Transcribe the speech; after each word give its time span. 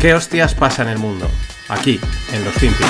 ¿Qué 0.00 0.14
hostias 0.14 0.54
pasa 0.54 0.80
en 0.80 0.88
el 0.88 0.98
mundo? 0.98 1.26
Aquí, 1.68 2.00
en 2.32 2.42
los 2.42 2.54
Finpics. 2.54 2.88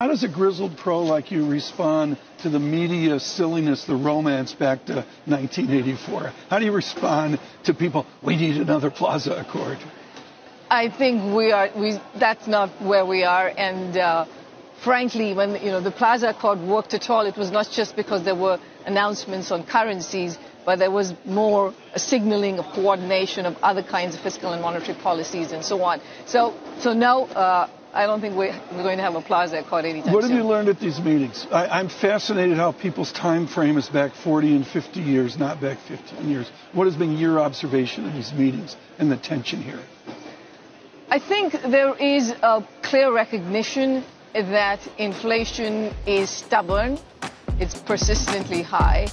How 0.00 0.06
does 0.06 0.22
a 0.22 0.28
grizzled 0.28 0.76
pro 0.76 1.00
like 1.00 1.32
you 1.32 1.44
respond 1.44 2.16
to 2.42 2.48
the 2.48 2.60
media 2.60 3.18
silliness, 3.18 3.84
the 3.86 3.96
romance 3.96 4.52
back 4.54 4.84
to 4.84 5.04
1984? 5.26 6.32
How 6.48 6.60
do 6.60 6.64
you 6.64 6.70
respond 6.70 7.40
to 7.64 7.74
people, 7.74 8.06
we 8.22 8.36
need 8.36 8.56
another 8.56 8.88
Plaza 8.88 9.34
Accord? 9.34 9.78
I 10.70 10.88
think 10.88 11.34
we 11.34 11.50
are, 11.50 11.70
we, 11.76 11.98
that's 12.20 12.46
not 12.46 12.70
where 12.80 13.04
we 13.04 13.24
are. 13.24 13.48
And 13.48 13.96
uh, 13.96 14.26
frankly, 14.84 15.34
when 15.34 15.56
you 15.56 15.72
know, 15.72 15.80
the 15.80 15.90
Plaza 15.90 16.28
Accord 16.28 16.60
worked 16.60 16.94
at 16.94 17.10
all, 17.10 17.26
it 17.26 17.36
was 17.36 17.50
not 17.50 17.68
just 17.68 17.96
because 17.96 18.24
there 18.24 18.36
were 18.36 18.60
announcements 18.86 19.50
on 19.50 19.66
currencies, 19.66 20.38
but 20.68 20.78
there 20.78 20.90
was 20.90 21.14
more 21.24 21.72
signaling 21.96 22.58
of 22.58 22.66
coordination 22.74 23.46
of 23.46 23.56
other 23.62 23.82
kinds 23.82 24.14
of 24.14 24.20
fiscal 24.20 24.52
and 24.52 24.60
monetary 24.60 24.98
policies 24.98 25.52
and 25.52 25.64
so 25.64 25.82
on. 25.82 25.98
So, 26.26 26.52
so 26.80 26.92
no, 26.92 27.24
uh, 27.24 27.70
I 27.94 28.04
don't 28.04 28.20
think 28.20 28.36
we're, 28.36 28.52
we're 28.72 28.82
going 28.82 28.98
to 28.98 29.02
have 29.02 29.14
a 29.14 29.22
Plaza 29.22 29.60
Accord 29.60 29.86
anytime 29.86 30.12
What 30.12 30.24
soon. 30.24 30.32
have 30.32 30.38
you 30.38 30.46
learned 30.46 30.68
at 30.68 30.78
these 30.78 31.00
meetings? 31.00 31.46
I, 31.50 31.68
I'm 31.68 31.88
fascinated 31.88 32.58
how 32.58 32.72
people's 32.72 33.12
time 33.12 33.46
frame 33.46 33.78
is 33.78 33.88
back 33.88 34.12
40 34.12 34.56
and 34.56 34.66
50 34.66 35.00
years, 35.00 35.38
not 35.38 35.58
back 35.58 35.78
15 35.88 36.28
years. 36.28 36.50
What 36.74 36.84
has 36.84 36.96
been 36.96 37.16
your 37.16 37.40
observation 37.40 38.06
of 38.06 38.12
these 38.12 38.34
meetings 38.34 38.76
and 38.98 39.10
the 39.10 39.16
tension 39.16 39.62
here? 39.62 39.80
I 41.08 41.18
think 41.18 41.52
there 41.62 41.96
is 41.96 42.28
a 42.42 42.62
clear 42.82 43.10
recognition 43.10 44.04
that 44.34 44.86
inflation 44.98 45.94
is 46.06 46.28
stubborn, 46.28 46.98
it's 47.58 47.74
persistently 47.74 48.60
high, 48.60 49.08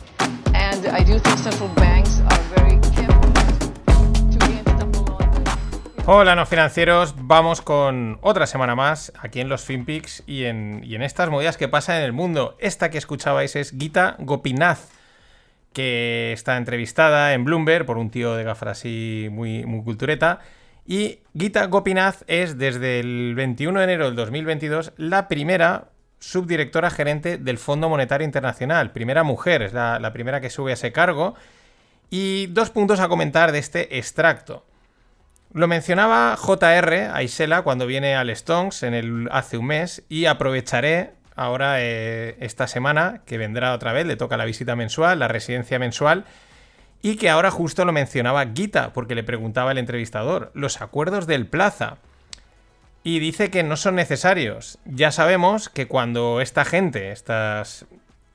Hola, 6.08 6.36
no 6.36 6.46
financieros. 6.46 7.16
Vamos 7.18 7.62
con 7.62 8.20
otra 8.22 8.46
semana 8.46 8.76
más 8.76 9.12
aquí 9.20 9.40
en 9.40 9.50
los 9.50 9.64
FinPix 9.64 10.24
y 10.28 10.44
en, 10.44 10.82
y 10.84 10.96
en 10.96 11.02
estas 11.02 11.30
movidas 11.30 11.58
que 11.58 11.68
pasan 11.68 11.98
en 11.98 12.04
el 12.04 12.14
mundo. 12.14 12.56
Esta 12.60 12.90
que 12.90 12.98
escuchabais 12.98 13.56
es 13.56 13.72
Gita 13.72 14.16
Gopinath, 14.20 14.80
que 15.74 16.32
está 16.34 16.58
entrevistada 16.58 17.34
en 17.34 17.44
Bloomberg 17.44 17.86
por 17.86 17.98
un 17.98 18.12
tío 18.12 18.36
de 18.36 18.44
gafas 18.44 18.70
así 18.70 19.30
muy, 19.32 19.66
muy 19.66 19.84
cultureta. 19.84 20.42
Y 20.86 21.22
Gita 21.38 21.66
Gopinath 21.66 22.24
es 22.28 22.58
desde 22.58 23.00
el 23.00 23.34
21 23.36 23.80
de 23.80 23.84
enero 23.86 24.06
del 24.06 24.16
2022 24.16 24.94
la 24.98 25.28
primera 25.28 25.90
subdirectora 26.26 26.90
gerente 26.90 27.38
del 27.38 27.60
Fondo 27.60 27.88
Monetario 27.88 28.26
Internacional. 28.26 28.92
Primera 28.92 29.24
mujer, 29.24 29.62
es 29.62 29.74
la, 29.74 30.12
primera 30.12 30.42
que 30.42 30.50
sube 30.50 30.72
a 30.72 30.74
ese 30.74 30.92
cargo. 30.92 31.36
Y 32.10 32.48
dos 32.48 32.72
puntos 32.72 33.00
a 33.00 33.08
comentar 33.08 33.52
de 33.52 33.60
este 33.60 33.98
extracto. 33.98 34.66
Lo 35.54 35.68
mencionaba 35.68 36.36
JR 36.36 37.12
a 37.14 37.22
Isela 37.22 37.62
cuando 37.62 37.86
viene 37.86 38.16
al 38.16 38.36
Stonks 38.36 38.84
hace 39.32 39.58
un 39.58 39.68
mes 39.68 40.04
y 40.10 40.26
aprovecharé 40.26 41.12
ahora 41.36 41.82
eh, 41.82 42.36
esta 42.40 42.68
semana 42.68 43.22
que 43.26 43.38
vendrá 43.38 43.74
otra 43.74 43.94
vez, 43.94 44.06
le 44.06 44.16
toca 44.16 44.36
la 44.36 44.46
visita 44.46 44.76
mensual, 44.76 45.20
la 45.20 45.28
residencia 45.28 45.80
mensual 45.80 46.26
y 47.02 47.18
que 47.18 47.30
ahora 47.30 47.52
justo 47.52 47.86
lo 47.86 47.94
mencionaba 47.94 48.46
Gita 48.54 48.92
porque 48.94 49.16
le 49.16 49.24
preguntaba 49.24 49.72
el 49.72 49.78
entrevistador, 49.78 50.52
los 50.56 50.82
acuerdos 50.82 51.28
del 51.28 51.46
Plaza. 51.46 51.98
Y 53.06 53.20
dice 53.20 53.52
que 53.52 53.62
no 53.62 53.78
son 53.78 53.94
necesarios. 53.94 54.80
Ya 54.84 55.12
sabemos 55.12 55.70
que 55.70 55.88
cuando 55.88 56.42
esta 56.42 56.66
gente, 56.66 57.12
estas 57.12 57.86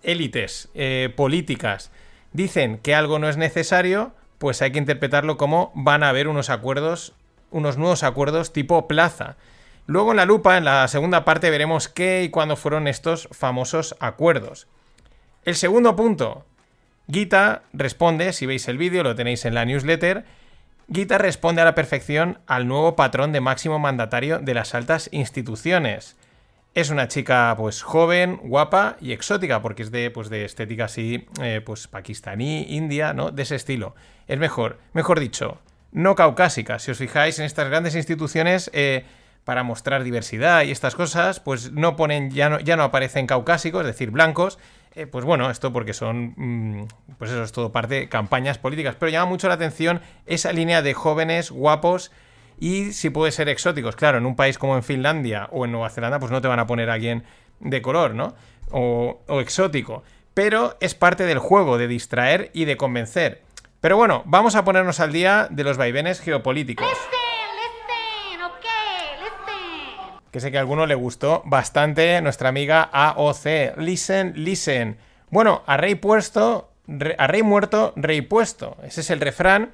élites 0.05 0.69
eh, 0.75 1.13
políticas, 1.17 1.91
dicen 2.33 2.79
que 2.79 2.95
algo 2.95 3.19
no 3.19 3.29
es 3.29 3.37
necesario, 3.37 4.13
pues 4.39 4.63
hay 4.63 4.71
que 4.71 4.79
interpretarlo 4.79 5.37
como 5.37 5.73
van 5.75 6.05
a 6.05 6.09
haber 6.09 6.29
unos 6.29 6.51
acuerdos, 6.51 7.15
unos 7.51 7.79
nuevos 7.79 8.05
acuerdos 8.05 8.53
tipo 8.53 8.87
plaza. 8.87 9.37
Luego 9.87 10.13
en 10.13 10.19
la 10.19 10.25
lupa, 10.25 10.57
en 10.57 10.65
la 10.65 10.87
segunda 10.87 11.25
parte, 11.25 11.51
veremos 11.51 11.89
qué 11.89 12.23
y 12.23 12.29
cuándo 12.29 12.55
fueron 12.55 12.87
estos 12.87 13.29
famosos 13.33 13.97
acuerdos. 13.99 14.69
El 15.45 15.57
segundo 15.57 15.97
punto. 15.97 16.45
Gita 17.11 17.63
responde, 17.73 18.33
si 18.33 18.47
veis 18.47 18.69
el 18.69 18.79
vídeo, 18.79 19.03
lo 19.03 19.17
tenéis 19.17 19.45
en 19.47 19.55
la 19.55 19.65
newsletter. 19.65 20.25
Gita 20.93 21.19
responde 21.19 21.63
a 21.63 21.65
la 21.65 21.77
perfección 21.77 22.41
al 22.49 22.67
nuevo 22.67 22.97
patrón 22.97 23.31
de 23.31 23.41
máximo 23.41 23.79
mandatario 23.79 24.41
de 24.41 24.55
las 24.55 24.75
altas 24.75 25.09
instituciones. 25.13 26.17
Es 26.75 26.91
una 26.91 27.07
chica, 27.07 27.55
pues, 27.57 27.83
joven, 27.83 28.41
guapa 28.43 28.97
y 29.01 29.13
exótica, 29.13 29.63
porque 29.63 29.85
es 29.85 29.93
de, 29.93 30.11
pues, 30.11 30.31
de 30.31 30.45
estética 30.45 30.87
así, 30.87 31.29
eh, 31.41 31.61
pues, 31.65 31.87
pakistaní, 31.87 32.67
india, 32.71 33.13
¿no? 33.13 33.31
De 33.31 33.43
ese 33.43 33.55
estilo. 33.55 33.95
Es 34.27 34.41
mejor, 34.41 34.79
mejor 34.93 35.21
dicho, 35.21 35.59
no 35.93 36.17
caucásica. 36.17 36.81
Si 36.81 36.91
os 36.91 36.99
fijáis 36.99 37.39
en 37.39 37.45
estas 37.45 37.69
grandes 37.69 37.95
instituciones, 37.95 38.69
eh, 38.73 39.05
para 39.45 39.63
mostrar 39.63 40.03
diversidad 40.03 40.63
y 40.63 40.73
estas 40.73 40.97
cosas, 40.97 41.39
pues 41.39 41.73
no 41.73 41.97
ponen, 41.97 42.31
ya 42.31 42.49
no, 42.49 42.61
ya 42.61 42.77
no 42.77 42.83
aparecen 42.83 43.27
caucásicos, 43.27 43.83
es 43.83 43.87
decir, 43.87 44.11
blancos. 44.11 44.59
Eh, 44.95 45.07
pues 45.07 45.25
bueno, 45.25 45.51
esto 45.51 45.73
porque 45.73 45.93
son, 45.93 46.35
mm, 46.37 46.89
pues 47.19 47.31
eso 47.31 47.43
es 47.43 47.53
todo 47.53 47.71
parte 47.71 47.95
de 47.95 48.09
campañas 48.09 48.59
políticas. 48.59 48.97
Pero 48.99 49.11
llama 49.11 49.27
mucho 49.31 49.49
la 49.49 49.55
atención 49.55 50.01
esa 50.27 50.53
línea 50.53 50.83
de 50.83 50.95
jóvenes, 50.95 51.51
guapos 51.51 52.11
y 52.59 52.93
si 52.93 53.11
puede 53.11 53.33
ser 53.33 53.49
exóticos. 53.49 53.97
Claro, 53.97 54.19
en 54.19 54.27
un 54.27 54.37
país 54.37 54.59
como 54.59 54.77
en 54.77 54.83
Finlandia 54.83 55.49
o 55.53 55.65
en 55.65 55.73
Nueva 55.73 55.91
Zelanda, 55.91 56.19
pues 56.19 56.33
no 56.33 56.41
te 56.41 56.49
van 56.49 56.59
a 56.59 56.67
poner 56.67 56.91
a 56.91 56.95
alguien 56.95 57.25
de 57.61 57.83
color, 57.83 58.15
¿no? 58.15 58.35
O, 58.71 59.21
o 59.27 59.41
exótico. 59.41 60.03
Pero 60.35 60.77
es 60.81 60.95
parte 60.95 61.25
del 61.25 61.39
juego 61.39 61.79
de 61.79 61.89
distraer 61.89 62.51
y 62.53 62.65
de 62.65 62.77
convencer. 62.77 63.43
Pero 63.81 63.97
bueno, 63.97 64.23
vamos 64.27 64.57
a 64.57 64.65
ponernos 64.65 65.01
al 65.01 65.13
día 65.13 65.49
de 65.51 65.65
los 65.65 65.77
vaivenes 65.77 66.21
geopolíticos. 66.21 66.87
Listen, 66.87 67.20
Que 70.31 70.41
sé 70.41 70.51
que 70.51 70.59
a 70.59 70.61
alguno 70.61 70.87
le 70.87 70.95
gustó 70.95 71.43
bastante 71.45 72.21
nuestra 72.23 72.49
amiga 72.49 72.89
AOC. 72.93 73.77
Listen, 73.79 74.33
listen. 74.37 74.97
Bueno, 75.31 75.63
a 75.67 75.77
rey 75.77 75.97
puesto, 75.97 76.71
a 77.19 77.27
rey 77.27 77.43
muerto, 77.43 77.93
rey 77.97 78.21
puesto. 78.21 78.77
Ese 78.85 79.01
es 79.01 79.11
el 79.11 79.21
refrán 79.21 79.71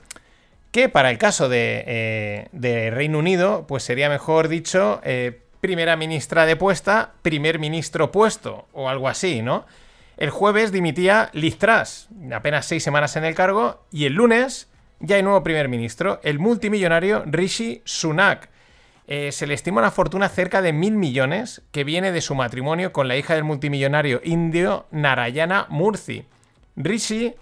que 0.70 0.88
para 0.90 1.10
el 1.10 1.18
caso 1.18 1.48
de, 1.48 1.84
eh, 1.86 2.48
de 2.52 2.90
Reino 2.90 3.18
Unido, 3.18 3.66
pues 3.66 3.82
sería 3.82 4.10
mejor 4.10 4.48
dicho 4.48 5.00
eh, 5.04 5.40
primera 5.60 5.96
ministra 5.96 6.44
depuesta, 6.44 7.14
primer 7.22 7.58
ministro 7.58 8.12
puesto, 8.12 8.68
o 8.72 8.88
algo 8.88 9.08
así, 9.08 9.40
¿no? 9.40 9.64
El 10.18 10.30
jueves 10.30 10.72
dimitía 10.72 11.30
Liz 11.32 11.58
apenas 12.32 12.66
seis 12.66 12.82
semanas 12.82 13.16
en 13.16 13.24
el 13.24 13.34
cargo, 13.34 13.84
y 13.90 14.04
el 14.04 14.12
lunes 14.12 14.68
ya 15.00 15.16
hay 15.16 15.22
nuevo 15.22 15.42
primer 15.42 15.68
ministro, 15.68 16.20
el 16.22 16.38
multimillonario 16.38 17.22
Rishi 17.26 17.82
Sunak. 17.84 18.48
Eh, 19.08 19.30
se 19.30 19.46
le 19.46 19.54
estima 19.54 19.80
una 19.80 19.92
fortuna 19.92 20.28
cerca 20.28 20.62
de 20.62 20.72
mil 20.72 20.96
millones 20.96 21.62
que 21.70 21.84
viene 21.84 22.10
de 22.10 22.20
su 22.20 22.34
matrimonio 22.34 22.92
con 22.92 23.06
la 23.06 23.16
hija 23.16 23.34
del 23.34 23.44
multimillonario 23.44 24.20
indio 24.24 24.86
Narayana 24.90 25.66
Murthy. 25.68 26.24
Rishi 26.74 27.34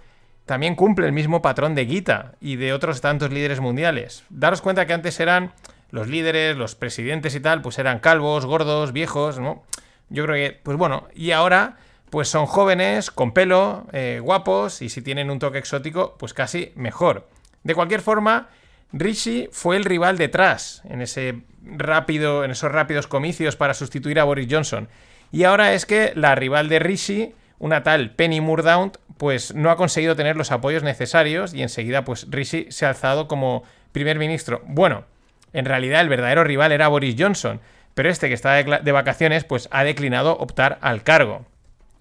también 0.44 0.74
cumple 0.74 1.06
el 1.06 1.12
mismo 1.12 1.40
patrón 1.40 1.74
de 1.74 1.86
Gita 1.86 2.34
y 2.40 2.56
de 2.56 2.74
otros 2.74 3.00
tantos 3.00 3.32
líderes 3.32 3.60
mundiales. 3.60 4.24
Daros 4.28 4.60
cuenta 4.60 4.86
que 4.86 4.92
antes 4.92 5.18
eran 5.20 5.52
los 5.90 6.08
líderes, 6.08 6.56
los 6.56 6.74
presidentes 6.74 7.34
y 7.34 7.40
tal, 7.40 7.62
pues 7.62 7.78
eran 7.78 8.00
calvos, 8.00 8.44
gordos, 8.44 8.92
viejos, 8.92 9.38
¿no? 9.38 9.62
Yo 10.10 10.24
creo 10.24 10.34
que, 10.36 10.60
pues 10.62 10.76
bueno, 10.76 11.08
y 11.14 11.30
ahora, 11.30 11.76
pues 12.10 12.28
son 12.28 12.46
jóvenes, 12.46 13.10
con 13.10 13.32
pelo, 13.32 13.86
eh, 13.92 14.20
guapos, 14.22 14.82
y 14.82 14.90
si 14.90 15.00
tienen 15.00 15.30
un 15.30 15.38
toque 15.38 15.58
exótico, 15.58 16.16
pues 16.18 16.34
casi 16.34 16.72
mejor. 16.74 17.28
De 17.62 17.74
cualquier 17.74 18.02
forma, 18.02 18.48
Rishi 18.96 19.48
fue 19.50 19.76
el 19.76 19.84
rival 19.84 20.18
detrás 20.18 20.82
en 20.88 21.02
ese 21.02 21.42
rápido, 21.64 22.44
en 22.44 22.52
esos 22.52 22.70
rápidos 22.70 23.08
comicios 23.08 23.56
para 23.56 23.74
sustituir 23.74 24.20
a 24.20 24.24
Boris 24.24 24.46
Johnson. 24.48 24.88
Y 25.32 25.42
ahora 25.42 25.74
es 25.74 25.84
que 25.84 26.12
la 26.14 26.36
rival 26.36 26.68
de 26.68 26.78
Rishi, 26.78 27.34
una 27.58 27.82
tal 27.82 28.12
Penny 28.12 28.40
Mordaunt, 28.40 28.98
pues 29.18 29.52
no 29.52 29.70
ha 29.70 29.76
conseguido 29.76 30.14
tener 30.14 30.36
los 30.36 30.52
apoyos 30.52 30.84
necesarios 30.84 31.54
y 31.54 31.62
enseguida 31.62 32.04
pues 32.04 32.28
Rishi 32.30 32.66
se 32.70 32.86
ha 32.86 32.90
alzado 32.90 33.26
como 33.26 33.64
primer 33.90 34.20
ministro. 34.20 34.62
Bueno, 34.64 35.06
en 35.52 35.64
realidad 35.64 36.00
el 36.00 36.08
verdadero 36.08 36.44
rival 36.44 36.70
era 36.70 36.86
Boris 36.86 37.16
Johnson, 37.18 37.60
pero 37.94 38.08
este 38.08 38.28
que 38.28 38.34
está 38.34 38.54
de 38.54 38.92
vacaciones 38.92 39.42
pues 39.42 39.68
ha 39.72 39.82
declinado 39.82 40.36
optar 40.38 40.78
al 40.82 41.02
cargo. 41.02 41.46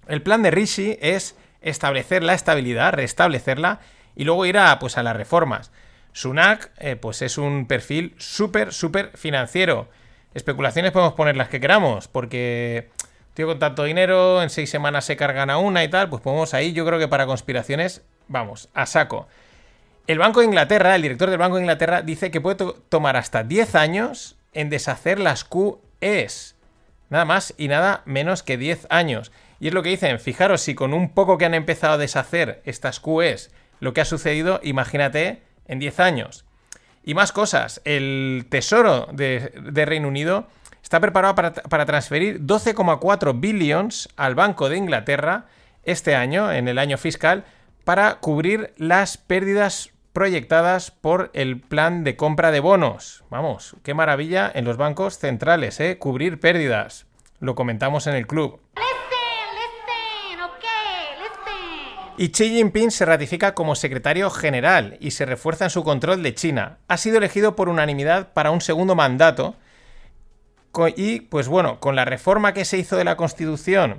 El 0.07 0.21
plan 0.21 0.43
de 0.43 0.51
Rishi 0.51 0.99
es 1.01 1.35
establecer 1.61 2.21
la 2.21 2.35
estabilidad, 2.35 2.93
restablecerla 2.93 3.79
y 4.15 4.25
luego 4.25 4.45
ir 4.45 4.59
a, 4.59 4.77
pues, 4.77 4.97
a 4.97 5.03
las 5.03 5.15
reformas. 5.15 5.71
Sunak 6.13 6.71
eh, 6.77 6.95
pues 6.95 7.21
es 7.21 7.37
un 7.37 7.67
perfil 7.67 8.15
súper, 8.17 8.71
súper 8.73 9.11
financiero. 9.15 9.89
Especulaciones 10.33 10.91
podemos 10.91 11.13
poner 11.13 11.35
las 11.37 11.49
que 11.49 11.59
queramos, 11.59 12.07
porque 12.07 12.89
tío 13.33 13.47
con 13.47 13.59
tanto 13.59 13.83
dinero, 13.83 14.41
en 14.41 14.49
seis 14.49 14.69
semanas 14.69 15.05
se 15.05 15.15
cargan 15.17 15.49
a 15.49 15.57
una 15.57 15.83
y 15.83 15.89
tal, 15.89 16.09
pues 16.09 16.21
podemos 16.21 16.53
ahí, 16.53 16.71
yo 16.73 16.85
creo 16.85 16.99
que 16.99 17.07
para 17.07 17.25
conspiraciones, 17.25 18.03
vamos, 18.27 18.69
a 18.73 18.85
saco. 18.85 19.27
El 20.07 20.19
Banco 20.19 20.39
de 20.41 20.47
Inglaterra, 20.47 20.95
el 20.95 21.01
director 21.01 21.29
del 21.29 21.39
Banco 21.39 21.55
de 21.55 21.61
Inglaterra, 21.63 22.01
dice 22.01 22.29
que 22.31 22.41
puede 22.41 22.57
to- 22.57 22.73
tomar 22.89 23.15
hasta 23.15 23.43
10 23.43 23.75
años 23.75 24.35
en 24.53 24.69
deshacer 24.69 25.19
las 25.19 25.43
QEs. 25.45 26.55
Nada 27.09 27.25
más 27.25 27.53
y 27.57 27.67
nada 27.67 28.01
menos 28.05 28.43
que 28.43 28.57
10 28.57 28.87
años. 28.89 29.31
Y 29.59 29.67
es 29.69 29.73
lo 29.73 29.81
que 29.83 29.89
dicen, 29.89 30.19
fijaros, 30.19 30.61
si 30.61 30.75
con 30.75 30.93
un 30.93 31.13
poco 31.13 31.37
que 31.37 31.45
han 31.45 31.53
empezado 31.53 31.93
a 31.93 31.97
deshacer 31.97 32.61
estas 32.65 32.99
QEs, 32.99 33.51
lo 33.79 33.93
que 33.93 34.01
ha 34.01 34.05
sucedido, 34.05 34.59
imagínate 34.63 35.41
en 35.67 35.79
10 35.79 35.99
años. 35.99 36.45
Y 37.03 37.13
más 37.13 37.31
cosas, 37.31 37.81
el 37.83 38.45
Tesoro 38.49 39.07
de, 39.11 39.51
Reino 39.85 40.07
Unido 40.07 40.47
está 40.81 40.99
preparado 40.99 41.35
para, 41.35 41.53
para 41.53 41.85
transferir 41.85 42.41
12,4 42.41 43.39
billions 43.39 44.09
al 44.15 44.35
Banco 44.35 44.69
de 44.69 44.77
Inglaterra 44.77 45.45
este 45.83 46.15
año, 46.15 46.51
en 46.51 46.67
el 46.67 46.79
año 46.79 46.97
fiscal, 46.97 47.43
para 47.83 48.15
cubrir 48.15 48.73
las 48.77 49.17
pérdidas 49.17 49.91
proyectadas 50.13 50.91
por 50.91 51.31
el 51.33 51.59
plan 51.59 52.03
de 52.03 52.15
compra 52.15 52.51
de 52.51 52.59
bonos. 52.59 53.23
Vamos, 53.29 53.75
qué 53.83 53.93
maravilla 53.93 54.49
en 54.53 54.63
los 54.63 54.77
bancos 54.77 55.17
centrales, 55.17 55.79
¿eh? 55.79 55.97
Cubrir 55.97 56.39
pérdidas. 56.39 57.07
Lo 57.39 57.55
comentamos 57.55 58.07
en 58.07 58.15
el 58.15 58.27
club. 58.27 58.61
Y 62.15 62.29
Xi 62.29 62.49
Jinping 62.49 62.91
se 62.91 63.05
ratifica 63.05 63.55
como 63.55 63.75
secretario 63.75 64.29
general 64.29 64.97
y 64.99 65.11
se 65.11 65.25
refuerza 65.25 65.65
en 65.65 65.71
su 65.71 65.83
control 65.83 66.21
de 66.21 66.35
China. 66.35 66.77
Ha 66.87 66.97
sido 66.97 67.17
elegido 67.17 67.55
por 67.55 67.69
unanimidad 67.69 68.33
para 68.33 68.51
un 68.51 68.61
segundo 68.61 68.93
mandato. 68.93 69.55
Y, 70.95 71.21
pues 71.21 71.47
bueno, 71.47 71.79
con 71.79 71.95
la 71.95 72.05
reforma 72.05 72.53
que 72.53 72.65
se 72.65 72.77
hizo 72.77 72.97
de 72.97 73.03
la 73.03 73.17
Constitución, 73.17 73.97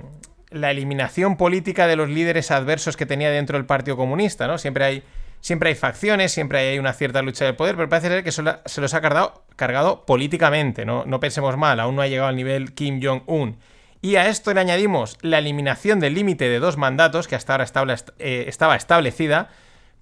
la 0.49 0.71
eliminación 0.71 1.35
política 1.35 1.87
de 1.87 1.97
los 1.97 2.09
líderes 2.09 2.51
adversos 2.51 2.95
que 2.95 3.05
tenía 3.05 3.31
dentro 3.31 3.57
del 3.57 3.65
Partido 3.65 3.97
Comunista, 3.97 4.47
¿no? 4.47 4.57
Siempre 4.57 4.85
hay, 4.85 5.03
siempre 5.41 5.69
hay 5.69 5.75
facciones, 5.75 6.31
siempre 6.31 6.59
hay 6.59 6.79
una 6.79 6.93
cierta 6.93 7.21
lucha 7.21 7.43
de 7.45 7.53
poder, 7.53 7.75
pero 7.75 7.89
parece 7.89 8.07
ser 8.07 8.23
que 8.23 8.31
se 8.31 8.81
los 8.81 8.93
ha 8.93 9.01
cargado, 9.01 9.43
cargado 9.57 10.05
políticamente, 10.05 10.85
¿no? 10.85 11.03
No 11.05 11.19
pensemos 11.19 11.57
mal, 11.57 11.79
aún 11.79 11.95
no 11.95 12.01
ha 12.01 12.07
llegado 12.07 12.29
al 12.29 12.35
nivel 12.35 12.73
Kim 12.73 13.01
Jong-un. 13.03 13.57
Y 14.05 14.17
a 14.17 14.27
esto 14.27 14.53
le 14.53 14.61
añadimos 14.61 15.17
la 15.21 15.39
eliminación 15.39 15.99
del 15.99 16.13
límite 16.13 16.47
de 16.47 16.59
dos 16.59 16.77
mandatos 16.77 17.27
que 17.27 17.33
hasta 17.33 17.53
ahora 17.53 17.63
estable- 17.63 17.95
eh, 18.19 18.45
estaba 18.47 18.75
establecida, 18.75 19.49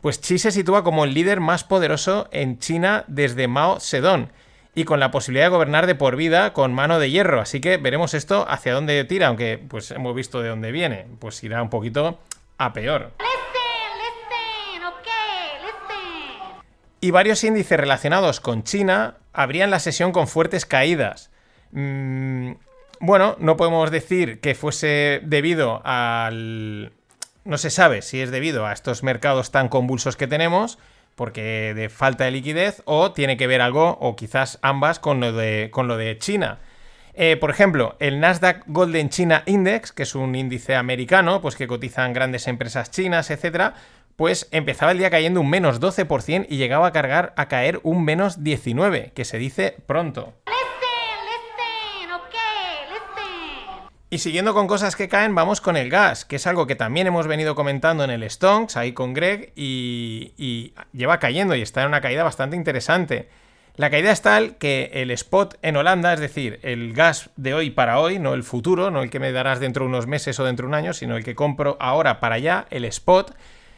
pues 0.01 0.19
Xi 0.19 0.39
se 0.39 0.51
sitúa 0.51 0.83
como 0.83 1.05
el 1.05 1.13
líder 1.13 1.39
más 1.39 1.63
poderoso 1.63 2.27
en 2.33 2.59
China 2.59 3.05
desde 3.07 3.47
Mao 3.47 3.79
Zedong 3.79 4.27
y 4.75 4.83
con 4.83 4.99
la 4.99 5.09
posibilidad 5.09 5.45
de 5.45 5.51
gobernar 5.51 5.87
de 5.87 5.95
por 5.95 6.17
vida 6.17 6.51
con 6.51 6.73
mano 6.73 6.99
de 6.99 7.11
hierro. 7.11 7.39
Así 7.39 7.61
que 7.61 7.77
veremos 7.77 8.13
esto 8.13 8.45
hacia 8.49 8.73
dónde 8.73 9.01
tira, 9.05 9.27
aunque 9.27 9.57
pues 9.69 9.89
hemos 9.91 10.13
visto 10.13 10.41
de 10.41 10.49
dónde 10.49 10.73
viene. 10.73 11.05
Pues 11.19 11.41
irá 11.41 11.61
un 11.61 11.69
poquito 11.69 12.19
a 12.57 12.73
peor. 12.73 13.11
Y 16.99 17.11
varios 17.11 17.41
índices 17.45 17.79
relacionados 17.79 18.41
con 18.41 18.63
China 18.63 19.15
abrían 19.31 19.71
la 19.71 19.79
sesión 19.79 20.11
con 20.11 20.27
fuertes 20.27 20.65
caídas. 20.65 21.31
Mm, 21.71 22.51
bueno, 23.05 23.35
no 23.37 23.57
podemos 23.57 23.91
decir 23.91 24.39
que 24.39 24.55
fuese 24.55 25.19
debido 25.23 25.81
al... 25.83 26.93
No 27.43 27.57
se 27.57 27.69
sabe 27.69 28.01
si 28.01 28.21
es 28.21 28.31
debido 28.31 28.65
a 28.65 28.71
estos 28.71 29.03
mercados 29.03 29.51
tan 29.51 29.67
convulsos 29.67 30.15
que 30.15 30.25
tenemos, 30.25 30.79
porque 31.15 31.73
de 31.75 31.89
falta 31.89 32.23
de 32.23 32.31
liquidez, 32.31 32.81
o 32.85 33.11
tiene 33.11 33.35
que 33.35 33.45
ver 33.45 33.59
algo, 33.59 33.97
o 33.99 34.15
quizás 34.15 34.57
ambas, 34.61 34.99
con 34.99 35.19
lo 35.19 35.33
de, 35.33 35.67
con 35.69 35.89
lo 35.89 35.97
de 35.97 36.17
China. 36.17 36.59
Eh, 37.13 37.35
por 37.35 37.49
ejemplo, 37.49 37.97
el 37.99 38.21
Nasdaq 38.21 38.63
Golden 38.67 39.09
China 39.09 39.43
Index, 39.47 39.91
que 39.91 40.03
es 40.03 40.15
un 40.15 40.33
índice 40.33 40.77
americano, 40.77 41.41
pues 41.41 41.57
que 41.57 41.67
cotizan 41.67 42.13
grandes 42.13 42.47
empresas 42.47 42.89
chinas, 42.89 43.29
etcétera, 43.31 43.73
pues 44.15 44.47
empezaba 44.51 44.93
el 44.93 44.99
día 44.99 45.09
cayendo 45.09 45.41
un 45.41 45.49
menos 45.49 45.81
12% 45.81 46.45
y 46.47 46.55
llegaba 46.55 46.87
a 46.87 46.93
cargar 46.93 47.33
a 47.35 47.49
caer 47.49 47.81
un 47.83 48.05
menos 48.05 48.39
19%, 48.39 49.11
que 49.11 49.25
se 49.25 49.39
dice 49.39 49.75
pronto. 49.87 50.33
Y 54.13 54.19
siguiendo 54.19 54.53
con 54.53 54.67
cosas 54.67 54.95
que 54.95 55.09
caen, 55.09 55.33
vamos 55.33 55.59
con 55.59 55.75
el 55.75 55.89
gas, 55.89 56.23
que 56.23 56.35
es 56.35 56.45
algo 56.45 56.67
que 56.67 56.75
también 56.75 57.07
hemos 57.07 57.25
venido 57.25 57.55
comentando 57.55 58.03
en 58.03 58.11
el 58.11 58.29
Stonks, 58.29 58.77
ahí 58.77 58.91
con 58.91 59.15
Greg, 59.15 59.53
y, 59.55 60.75
lleva 60.91 61.17
cayendo 61.17 61.55
y 61.55 61.63
está 61.63 61.81
en 61.81 61.87
una 61.87 61.99
caída 61.99 62.23
bastante 62.23 62.55
interesante. 62.55 63.29
La 63.75 63.89
caída 63.89 64.11
es 64.11 64.21
tal 64.21 64.57
que 64.57 64.91
el 64.93 65.09
spot 65.09 65.57
en 65.63 65.77
Holanda, 65.77 66.13
es 66.13 66.19
decir, 66.19 66.59
el 66.61 66.93
gas 66.93 67.31
de 67.37 67.55
hoy 67.55 67.71
para 67.71 67.99
hoy, 67.99 68.19
no 68.19 68.35
el 68.35 68.43
futuro, 68.43 68.91
no 68.91 69.01
el 69.01 69.09
que 69.09 69.19
me 69.19 69.31
darás 69.31 69.59
dentro 69.59 69.83
de 69.83 69.89
unos 69.89 70.05
meses 70.05 70.39
o 70.39 70.43
dentro 70.43 70.67
de 70.67 70.69
un 70.69 70.75
año, 70.75 70.93
sino 70.93 71.17
el 71.17 71.23
que 71.23 71.33
compro 71.33 71.75
ahora 71.79 72.19
para 72.19 72.35
allá, 72.35 72.67
el 72.69 72.85
spot, 72.85 73.35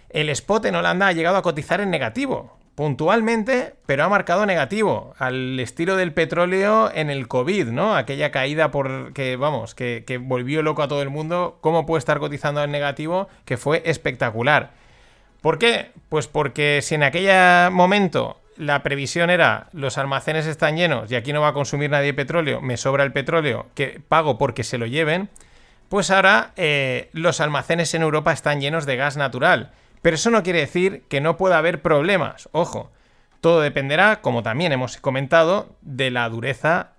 el 0.09 0.27
spot 0.27 0.65
en 0.65 0.75
Holanda 0.75 1.07
ha 1.07 1.13
llegado 1.13 1.37
a 1.37 1.43
cotizar 1.43 1.79
en 1.79 1.91
negativo, 1.91 2.57
puntualmente, 2.75 3.73
pero 3.85 4.03
ha 4.03 4.09
marcado 4.09 4.45
negativo, 4.45 5.15
al 5.17 5.59
estilo 5.59 5.95
del 5.95 6.13
petróleo 6.13 6.91
en 6.93 7.09
el 7.09 7.27
COVID, 7.27 7.67
¿no? 7.67 7.95
Aquella 7.95 8.31
caída 8.31 8.71
por 8.71 9.13
que, 9.13 9.37
vamos, 9.37 9.73
que, 9.75 10.03
que 10.05 10.17
volvió 10.17 10.61
loco 10.61 10.83
a 10.83 10.87
todo 10.87 11.01
el 11.01 11.09
mundo, 11.09 11.57
cómo 11.61 11.85
puede 11.85 11.99
estar 11.99 12.19
cotizando 12.19 12.63
en 12.63 12.71
negativo, 12.71 13.29
que 13.45 13.57
fue 13.57 13.81
espectacular. 13.85 14.71
¿Por 15.41 15.57
qué? 15.57 15.91
Pues 16.09 16.27
porque 16.27 16.79
si 16.81 16.95
en 16.95 17.03
aquel 17.03 17.71
momento 17.71 18.41
la 18.57 18.83
previsión 18.83 19.29
era 19.29 19.67
los 19.73 19.97
almacenes 19.97 20.45
están 20.45 20.77
llenos 20.77 21.11
y 21.11 21.15
aquí 21.15 21.33
no 21.33 21.41
va 21.41 21.49
a 21.49 21.53
consumir 21.53 21.89
nadie 21.89 22.13
petróleo, 22.13 22.61
me 22.61 22.77
sobra 22.77 23.03
el 23.03 23.11
petróleo 23.11 23.67
que 23.75 24.01
pago 24.07 24.37
porque 24.37 24.63
se 24.63 24.77
lo 24.77 24.85
lleven, 24.85 25.29
pues 25.89 26.09
ahora 26.11 26.51
eh, 26.55 27.09
los 27.13 27.41
almacenes 27.41 27.93
en 27.93 28.01
Europa 28.01 28.33
están 28.33 28.59
llenos 28.59 28.85
de 28.85 28.95
gas 28.95 29.17
natural. 29.17 29.71
Pero 30.05 30.17
eso 30.17 30.29
no 30.29 30.43
quiere 30.43 30.59
decir 30.59 31.01
que 31.09 31.19
no 31.19 31.35
pueda 31.35 31.57
haber 31.57 31.81
problemas. 31.81 32.47
Ojo, 32.51 32.91
todo 33.41 33.61
dependerá, 33.61 34.21
como 34.21 34.43
también 34.43 34.71
hemos 34.71 34.97
comentado, 34.97 35.75
de 35.81 36.11
la 36.11 36.29
dureza 36.29 36.91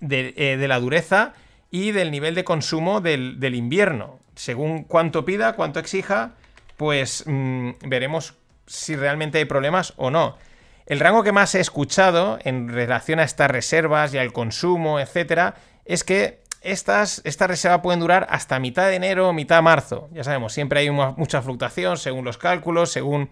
de, 0.00 0.34
eh, 0.36 0.56
la 0.66 0.80
dureza 0.80 1.34
y 1.70 1.92
del 1.92 2.10
nivel 2.10 2.34
de 2.34 2.42
consumo 2.42 3.00
del, 3.00 3.38
del 3.38 3.54
invierno. 3.54 4.18
Según 4.34 4.82
cuánto 4.82 5.24
pida, 5.24 5.52
cuánto 5.52 5.78
exija, 5.78 6.32
pues 6.76 7.22
mm, 7.24 7.70
veremos 7.86 8.34
si 8.66 8.96
realmente 8.96 9.38
hay 9.38 9.44
problemas 9.44 9.92
o 9.96 10.10
no. 10.10 10.36
El 10.86 10.98
rango 10.98 11.22
que 11.22 11.30
más 11.30 11.54
he 11.54 11.60
escuchado 11.60 12.40
en 12.42 12.68
relación 12.68 13.20
a 13.20 13.22
estas 13.22 13.48
reservas 13.48 14.12
y 14.12 14.18
al 14.18 14.32
consumo, 14.32 14.98
etcétera, 14.98 15.54
es 15.84 16.02
que 16.02 16.40
estas, 16.64 17.20
esta 17.24 17.46
reserva 17.46 17.82
pueden 17.82 18.00
durar 18.00 18.26
hasta 18.30 18.58
mitad 18.58 18.88
de 18.88 18.96
enero 18.96 19.28
o 19.28 19.32
mitad 19.32 19.56
de 19.56 19.62
marzo. 19.62 20.08
Ya 20.12 20.24
sabemos, 20.24 20.52
siempre 20.52 20.80
hay 20.80 20.90
mucha 20.90 21.42
fluctuación 21.42 21.96
según 21.96 22.24
los 22.24 22.38
cálculos, 22.38 22.90
según 22.90 23.28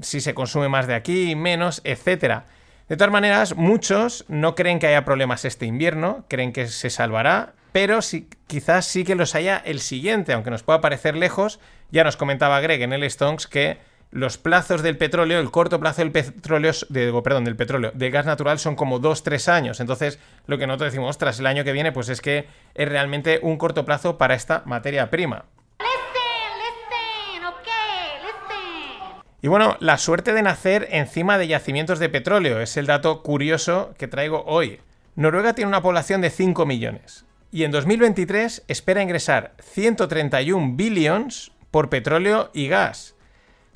si 0.00 0.20
se 0.20 0.34
consume 0.34 0.68
más 0.68 0.86
de 0.86 0.94
aquí, 0.94 1.34
menos, 1.34 1.80
etcétera. 1.84 2.44
De 2.88 2.96
todas 2.96 3.12
maneras, 3.12 3.56
muchos 3.56 4.24
no 4.28 4.54
creen 4.54 4.78
que 4.78 4.86
haya 4.86 5.04
problemas 5.04 5.44
este 5.44 5.66
invierno, 5.66 6.24
creen 6.28 6.52
que 6.52 6.68
se 6.68 6.90
salvará, 6.90 7.54
pero 7.72 8.00
sí, 8.00 8.28
quizás 8.46 8.86
sí 8.86 9.04
que 9.04 9.16
los 9.16 9.34
haya 9.34 9.56
el 9.58 9.80
siguiente, 9.80 10.32
aunque 10.32 10.50
nos 10.50 10.62
pueda 10.62 10.80
parecer 10.80 11.16
lejos. 11.16 11.60
Ya 11.90 12.04
nos 12.04 12.16
comentaba 12.16 12.60
Greg 12.60 12.82
en 12.82 12.92
el 12.92 13.10
Stonks 13.10 13.46
que 13.46 13.78
los 14.10 14.38
plazos 14.38 14.82
del 14.82 14.96
petróleo, 14.96 15.40
el 15.40 15.50
corto 15.50 15.80
plazo 15.80 16.02
del 16.02 16.12
petróleo, 16.12 16.72
de, 16.88 17.20
perdón, 17.22 17.44
del 17.44 17.56
petróleo, 17.56 17.92
del 17.94 18.10
gas 18.10 18.26
natural 18.26 18.58
son 18.58 18.76
como 18.76 19.00
2-3 19.00 19.48
años. 19.52 19.80
Entonces, 19.80 20.18
lo 20.46 20.58
que 20.58 20.66
nosotros 20.66 20.92
decimos, 20.92 21.10
ostras, 21.10 21.38
el 21.40 21.46
año 21.46 21.64
que 21.64 21.72
viene, 21.72 21.92
pues 21.92 22.08
es 22.08 22.20
que 22.20 22.46
es 22.74 22.88
realmente 22.88 23.40
un 23.42 23.58
corto 23.58 23.84
plazo 23.84 24.16
para 24.18 24.34
esta 24.34 24.62
materia 24.64 25.10
prima. 25.10 25.44
Listen, 25.80 26.58
listen, 26.58 27.44
okay, 27.44 28.22
listen. 28.22 29.22
Y 29.42 29.48
bueno, 29.48 29.76
la 29.80 29.98
suerte 29.98 30.32
de 30.32 30.42
nacer 30.42 30.88
encima 30.90 31.38
de 31.38 31.48
yacimientos 31.48 31.98
de 31.98 32.08
petróleo 32.08 32.60
es 32.60 32.76
el 32.76 32.86
dato 32.86 33.22
curioso 33.22 33.94
que 33.98 34.08
traigo 34.08 34.44
hoy. 34.46 34.80
Noruega 35.14 35.54
tiene 35.54 35.68
una 35.68 35.82
población 35.82 36.20
de 36.20 36.30
5 36.30 36.66
millones 36.66 37.26
y 37.50 37.64
en 37.64 37.70
2023 37.70 38.64
espera 38.68 39.02
ingresar 39.02 39.54
131 39.60 40.76
billions 40.76 41.52
por 41.70 41.88
petróleo 41.88 42.50
y 42.52 42.68
gas. 42.68 43.15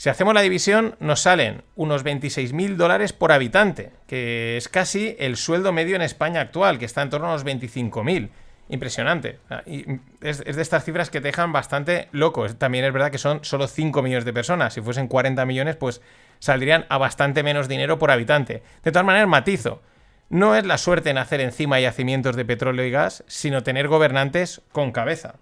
Si 0.00 0.08
hacemos 0.08 0.32
la 0.32 0.40
división, 0.40 0.96
nos 0.98 1.20
salen 1.20 1.62
unos 1.76 2.06
26.000 2.06 2.76
dólares 2.76 3.12
por 3.12 3.32
habitante, 3.32 3.90
que 4.06 4.56
es 4.56 4.70
casi 4.70 5.14
el 5.18 5.36
sueldo 5.36 5.74
medio 5.74 5.94
en 5.94 6.00
España 6.00 6.40
actual, 6.40 6.78
que 6.78 6.86
está 6.86 7.02
en 7.02 7.10
torno 7.10 7.28
a 7.28 7.34
los 7.34 7.44
25.000. 7.44 8.30
Impresionante. 8.70 9.40
Es, 10.22 10.42
es 10.46 10.56
de 10.56 10.62
estas 10.62 10.86
cifras 10.86 11.10
que 11.10 11.20
te 11.20 11.28
dejan 11.28 11.52
bastante 11.52 12.08
loco. 12.12 12.48
También 12.54 12.86
es 12.86 12.94
verdad 12.94 13.10
que 13.10 13.18
son 13.18 13.44
solo 13.44 13.66
5 13.66 14.00
millones 14.00 14.24
de 14.24 14.32
personas. 14.32 14.72
Si 14.72 14.80
fuesen 14.80 15.06
40 15.06 15.44
millones, 15.44 15.76
pues 15.76 16.00
saldrían 16.38 16.86
a 16.88 16.96
bastante 16.96 17.42
menos 17.42 17.68
dinero 17.68 17.98
por 17.98 18.10
habitante. 18.10 18.62
De 18.82 18.92
todas 18.92 19.04
maneras, 19.04 19.28
matizo. 19.28 19.82
No 20.30 20.56
es 20.56 20.64
la 20.64 20.78
suerte 20.78 21.12
nacer 21.12 21.42
encima 21.42 21.78
yacimientos 21.78 22.36
de 22.36 22.46
petróleo 22.46 22.86
y 22.86 22.90
gas, 22.90 23.22
sino 23.26 23.62
tener 23.62 23.86
gobernantes 23.86 24.62
con 24.72 24.92
cabeza. 24.92 25.34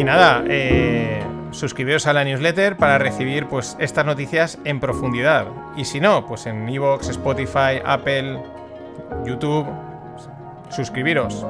Y 0.00 0.04
nada, 0.04 0.42
eh, 0.48 1.22
suscribiros 1.50 2.06
a 2.06 2.14
la 2.14 2.24
newsletter 2.24 2.78
para 2.78 2.96
recibir 2.96 3.46
pues 3.48 3.76
estas 3.78 4.06
noticias 4.06 4.56
en 4.64 4.80
profundidad. 4.80 5.48
Y 5.76 5.84
si 5.84 6.00
no, 6.00 6.24
pues 6.24 6.46
en 6.46 6.66
Evox, 6.66 7.10
Spotify, 7.10 7.82
Apple, 7.84 8.42
YouTube, 9.26 9.66
suscribiros. 10.70 11.44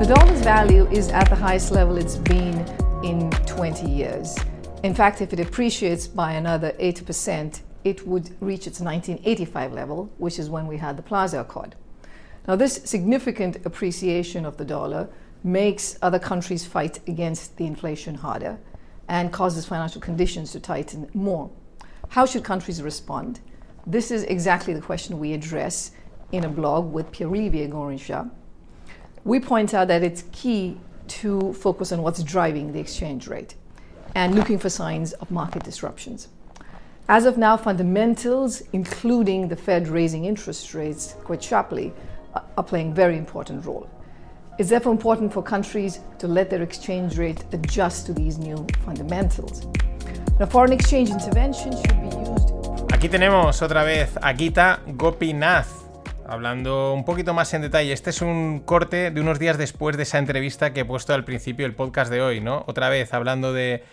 The 0.00 0.06
dollar's 0.08 0.42
value 0.42 0.88
is 0.90 1.12
at 1.12 1.28
the 1.28 1.36
highest 1.36 1.70
level 1.70 1.98
it's 1.98 2.16
been 2.16 2.64
in 3.04 3.30
20 3.46 3.88
years. 3.88 4.34
In 4.82 4.92
fact, 4.92 5.20
if 5.20 5.32
it 5.32 5.38
appreciates 5.38 6.08
by 6.08 6.32
another 6.32 6.72
8%, 6.80 7.60
it 7.86 8.04
would 8.04 8.30
reach 8.40 8.66
its 8.66 8.80
1985 8.80 9.72
level, 9.72 10.10
which 10.18 10.40
is 10.40 10.50
when 10.50 10.66
we 10.66 10.76
had 10.76 10.96
the 10.96 11.02
Plaza 11.02 11.38
Accord. 11.38 11.76
Now, 12.48 12.56
this 12.56 12.82
significant 12.84 13.64
appreciation 13.64 14.44
of 14.44 14.56
the 14.56 14.64
dollar 14.64 15.08
makes 15.44 15.96
other 16.02 16.18
countries 16.18 16.66
fight 16.66 16.98
against 17.06 17.56
the 17.58 17.64
inflation 17.64 18.16
harder 18.16 18.58
and 19.06 19.32
causes 19.32 19.66
financial 19.66 20.00
conditions 20.00 20.50
to 20.50 20.58
tighten 20.58 21.08
more. 21.14 21.48
How 22.08 22.26
should 22.26 22.42
countries 22.42 22.82
respond? 22.82 23.38
This 23.86 24.10
is 24.10 24.24
exactly 24.24 24.74
the 24.74 24.80
question 24.80 25.20
we 25.20 25.32
address 25.32 25.92
in 26.32 26.42
a 26.42 26.48
blog 26.48 26.92
with 26.92 27.12
Pierre-Olivier 27.12 27.68
Gorincha. 27.68 28.28
We 29.22 29.38
point 29.38 29.74
out 29.74 29.86
that 29.86 30.02
it's 30.02 30.24
key 30.32 30.80
to 31.22 31.52
focus 31.52 31.92
on 31.92 32.02
what's 32.02 32.24
driving 32.24 32.72
the 32.72 32.80
exchange 32.80 33.28
rate 33.28 33.54
and 34.16 34.34
looking 34.34 34.58
for 34.58 34.70
signs 34.70 35.12
of 35.12 35.30
market 35.30 35.62
disruptions. 35.62 36.26
As 37.08 37.24
of 37.24 37.38
now, 37.38 37.56
fundamentals, 37.56 38.62
including 38.72 39.46
the 39.46 39.54
Fed 39.54 39.86
raising 39.86 40.24
interest 40.24 40.74
rates 40.74 41.14
quite 41.22 41.40
sharply, 41.40 41.92
are- 42.34 42.64
playing 42.64 42.92
very 42.94 43.16
important 43.16 43.64
role. 43.64 43.86
It's 44.58 44.70
therefore 44.70 44.90
important 44.92 45.32
for 45.32 45.40
countries 45.44 46.00
to 46.18 46.26
let 46.26 46.50
their 46.50 46.62
exchange 46.62 47.16
rate 47.16 47.44
adjust 47.52 48.06
to 48.06 48.12
these 48.12 48.38
new 48.38 48.66
fundamentals. 48.84 49.68
Now, 50.40 50.46
foreign 50.46 50.72
exchange 50.72 51.10
intervention 51.10 51.72
should 51.72 52.00
be 52.00 52.08
used 52.16 52.52
Aquí 52.92 53.08
tenemos 53.08 53.62
otra 53.62 53.84
vez 53.84 54.16
a 54.20 54.34
Gita 54.34 54.80
Gopinath, 54.86 55.68
hablando 56.26 56.92
un 56.92 57.04
poquito 57.04 57.34
más 57.34 57.54
en 57.54 57.62
detalle. 57.62 57.92
Este 57.92 58.10
es 58.10 58.20
un 58.20 58.62
corte 58.64 59.12
de 59.12 59.20
unos 59.20 59.38
días 59.38 59.58
después 59.58 59.96
de 59.96 60.02
esa 60.02 60.18
entrevista 60.18 60.72
que 60.72 60.80
he 60.80 60.84
puesto 60.84 61.14
al 61.14 61.24
principio 61.24 61.66
del 61.66 61.74
podcast 61.76 62.10
de 62.10 62.20
hoy, 62.22 62.40
¿no? 62.40 62.64
Otra 62.66 62.88
vez 62.88 63.14
hablando 63.14 63.52
de 63.52 63.84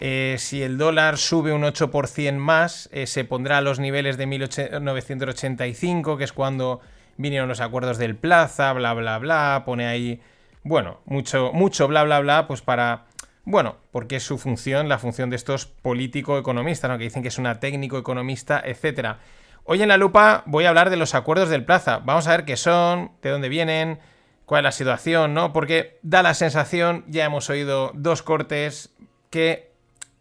eh, 0.00 0.36
si 0.38 0.62
el 0.62 0.78
dólar 0.78 1.18
sube 1.18 1.52
un 1.52 1.62
8% 1.62 2.36
más, 2.36 2.88
eh, 2.92 3.06
se 3.06 3.24
pondrá 3.24 3.58
a 3.58 3.60
los 3.60 3.80
niveles 3.80 4.16
de 4.16 4.26
1985, 4.26 6.16
que 6.16 6.24
es 6.24 6.32
cuando 6.32 6.80
vinieron 7.16 7.48
los 7.48 7.60
acuerdos 7.60 7.98
del 7.98 8.14
Plaza, 8.16 8.72
bla, 8.72 8.94
bla, 8.94 9.18
bla. 9.18 9.62
Pone 9.66 9.86
ahí, 9.88 10.20
bueno, 10.62 11.00
mucho, 11.04 11.50
mucho 11.52 11.88
bla, 11.88 12.04
bla, 12.04 12.20
bla, 12.20 12.46
pues 12.46 12.62
para 12.62 13.06
bueno, 13.50 13.76
porque 13.92 14.16
es 14.16 14.24
su 14.24 14.36
función, 14.36 14.90
la 14.90 14.98
función 14.98 15.30
de 15.30 15.36
estos 15.36 15.64
político-economistas, 15.64 16.90
¿no? 16.90 16.98
que 16.98 17.04
dicen 17.04 17.22
que 17.22 17.28
es 17.28 17.38
una 17.38 17.60
técnico-economista, 17.60 18.62
etc. 18.62 19.16
Hoy 19.64 19.80
en 19.80 19.88
la 19.88 19.96
lupa 19.96 20.42
voy 20.44 20.66
a 20.66 20.68
hablar 20.68 20.90
de 20.90 20.98
los 20.98 21.14
acuerdos 21.14 21.48
del 21.48 21.64
Plaza. 21.64 22.02
Vamos 22.04 22.26
a 22.26 22.32
ver 22.32 22.44
qué 22.44 22.58
son, 22.58 23.12
de 23.22 23.30
dónde 23.30 23.48
vienen, 23.48 24.00
cuál 24.44 24.60
es 24.60 24.64
la 24.64 24.72
situación, 24.72 25.32
¿no? 25.32 25.54
Porque 25.54 25.98
da 26.02 26.22
la 26.22 26.34
sensación, 26.34 27.06
ya 27.08 27.24
hemos 27.24 27.48
oído 27.48 27.90
dos 27.94 28.22
cortes, 28.22 28.94
que 29.30 29.67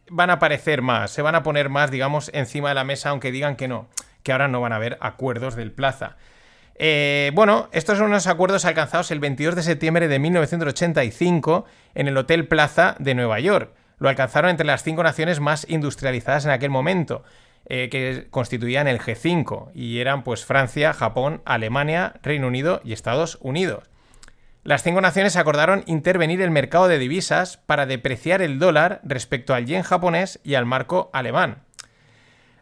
van 0.09 0.29
a 0.29 0.33
aparecer 0.33 0.81
más, 0.81 1.11
se 1.11 1.21
van 1.21 1.35
a 1.35 1.43
poner 1.43 1.69
más, 1.69 1.91
digamos, 1.91 2.31
encima 2.33 2.69
de 2.69 2.75
la 2.75 2.83
mesa, 2.83 3.09
aunque 3.09 3.31
digan 3.31 3.55
que 3.55 3.67
no, 3.67 3.87
que 4.23 4.31
ahora 4.31 4.47
no 4.47 4.61
van 4.61 4.73
a 4.73 4.77
haber 4.77 4.97
acuerdos 5.01 5.55
del 5.55 5.71
Plaza. 5.71 6.17
Eh, 6.79 7.31
bueno, 7.33 7.69
estos 7.71 7.97
son 7.97 8.07
unos 8.07 8.27
acuerdos 8.27 8.65
alcanzados 8.65 9.09
el 9.11 9.19
22 9.19 9.55
de 9.55 9.63
septiembre 9.63 10.07
de 10.07 10.19
1985 10.19 11.65
en 11.95 12.07
el 12.07 12.17
Hotel 12.17 12.47
Plaza 12.47 12.95
de 12.99 13.15
Nueva 13.15 13.39
York. 13.39 13.71
Lo 13.99 14.09
alcanzaron 14.09 14.51
entre 14.51 14.67
las 14.67 14.83
cinco 14.83 15.01
naciones 15.01 15.39
más 15.39 15.65
industrializadas 15.69 16.45
en 16.45 16.51
aquel 16.51 16.69
momento, 16.69 17.23
eh, 17.65 17.89
que 17.89 18.27
constituían 18.29 18.87
el 18.87 18.99
G5, 18.99 19.71
y 19.73 19.99
eran 19.99 20.23
pues 20.23 20.45
Francia, 20.45 20.93
Japón, 20.93 21.41
Alemania, 21.45 22.13
Reino 22.21 22.47
Unido 22.47 22.79
y 22.83 22.93
Estados 22.93 23.39
Unidos. 23.41 23.89
Las 24.67 24.83
cinco 24.83 24.99
naciones 24.99 25.37
acordaron 25.37 25.85
intervenir 25.87 26.41
el 26.41 26.51
mercado 26.51 26.89
de 26.89 26.99
divisas 26.99 27.55
para 27.55 27.85
depreciar 27.85 28.41
el 28.41 28.59
dólar 28.59 28.99
respecto 29.05 29.53
al 29.53 29.65
yen 29.65 29.81
japonés 29.81 30.41
y 30.43 30.55
al 30.55 30.65
marco 30.65 31.09
alemán. 31.13 31.63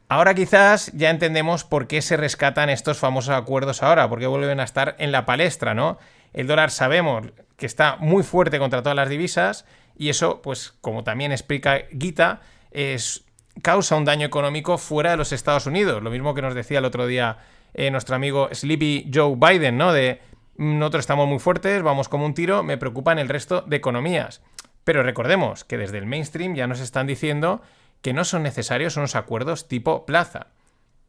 Ahora 0.07 0.35
quizás 0.35 0.91
ya 0.93 1.09
entendemos 1.09 1.63
por 1.63 1.88
qué 1.88 2.03
se 2.03 2.15
rescatan 2.15 2.69
estos 2.69 3.00
famosos 3.00 3.33
acuerdos 3.33 3.81
ahora, 3.81 4.07
porque 4.07 4.27
vuelven 4.27 4.59
a 4.59 4.65
estar 4.65 4.95
en 5.00 5.12
la 5.12 5.25
palestra, 5.25 5.74
¿no? 5.74 5.97
El 6.31 6.45
dólar 6.45 6.69
sabemos 6.69 7.25
que 7.57 7.65
está 7.65 7.95
muy 7.95 8.21
fuerte 8.21 8.59
contra 8.59 8.83
todas 8.83 8.95
las 8.95 9.09
divisas 9.09 9.65
y 9.97 10.09
eso, 10.09 10.43
pues 10.43 10.75
como 10.81 11.03
también 11.03 11.31
explica 11.31 11.85
Gita, 11.89 12.41
es, 12.69 13.25
causa 13.63 13.95
un 13.95 14.05
daño 14.05 14.27
económico 14.27 14.77
fuera 14.77 15.09
de 15.09 15.17
los 15.17 15.31
Estados 15.31 15.65
Unidos. 15.65 16.03
Lo 16.03 16.12
mismo 16.12 16.35
que 16.35 16.43
nos 16.43 16.53
decía 16.53 16.77
el 16.77 16.85
otro 16.85 17.07
día 17.07 17.39
eh, 17.74 17.89
nuestro 17.89 18.15
amigo 18.15 18.47
Sleepy 18.53 19.09
Joe 19.12 19.35
Biden, 19.35 19.75
¿no? 19.75 19.91
De 19.91 20.21
nosotros 20.57 21.01
estamos 21.01 21.27
muy 21.27 21.39
fuertes, 21.39 21.81
vamos 21.83 22.09
como 22.09 22.25
un 22.25 22.33
tiro, 22.33 22.63
me 22.63 22.77
preocupan 22.77 23.19
el 23.19 23.29
resto 23.29 23.62
de 23.62 23.75
economías. 23.77 24.41
Pero 24.83 25.03
recordemos 25.03 25.63
que 25.63 25.77
desde 25.77 25.97
el 25.97 26.05
mainstream 26.05 26.55
ya 26.55 26.67
nos 26.67 26.79
están 26.79 27.07
diciendo 27.07 27.62
que 28.01 28.13
no 28.13 28.24
son 28.24 28.43
necesarios 28.43 28.97
unos 28.97 29.15
acuerdos 29.15 29.67
tipo 29.67 30.05
plaza. 30.05 30.47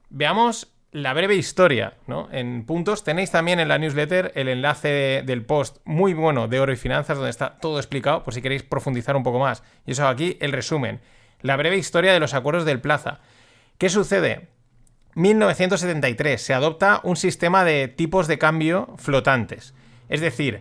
Veamos 0.09 0.73
la 0.93 1.13
breve 1.13 1.35
historia, 1.35 1.95
¿no? 2.07 2.29
En 2.33 2.65
puntos 2.65 3.05
tenéis 3.05 3.31
también 3.31 3.61
en 3.61 3.69
la 3.69 3.77
newsletter 3.79 4.33
el 4.35 4.49
enlace 4.49 4.89
de- 4.89 5.23
del 5.23 5.45
post 5.45 5.79
muy 5.85 6.15
bueno 6.15 6.49
de 6.49 6.59
Oro 6.61 6.73
y 6.73 6.77
Finanzas 6.77 7.19
donde 7.19 7.31
está 7.31 7.59
todo 7.59 7.79
explicado 7.79 8.23
por 8.23 8.33
si 8.33 8.41
queréis 8.41 8.63
profundizar 8.63 9.15
un 9.15 9.23
poco 9.23 9.39
más. 9.39 9.63
Y 9.85 9.93
eso 9.93 10.09
aquí 10.09 10.39
el 10.41 10.53
resumen. 10.53 11.01
La 11.43 11.57
breve 11.57 11.77
historia 11.77 12.13
de 12.15 12.21
los 12.21 12.33
acuerdos 12.33 12.65
del 12.65 12.81
plaza. 12.81 13.21
¿Qué 13.77 13.91
sucede? 13.91 14.49
1973 15.17 16.41
se 16.41 16.53
adopta 16.53 17.01
un 17.03 17.17
sistema 17.17 17.65
de 17.65 17.89
tipos 17.89 18.27
de 18.27 18.39
cambio 18.39 18.95
flotantes. 18.99 19.73
Es 20.11 20.21
decir, 20.21 20.61